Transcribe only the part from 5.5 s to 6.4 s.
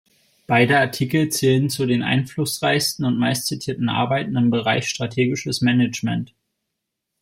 Management.